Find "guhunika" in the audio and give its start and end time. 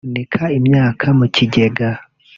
0.03-0.43